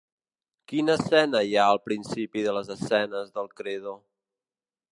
Quina 0.71 0.95
escena 1.01 1.41
hi 1.49 1.53
ha 1.59 1.67
al 1.73 1.81
principi 1.89 2.45
de 2.47 2.55
les 2.57 2.73
escenes 2.77 3.31
del 3.37 3.53
credo? 3.61 3.95